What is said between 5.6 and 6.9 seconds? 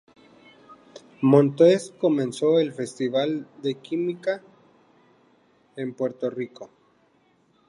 en Puerto Rico.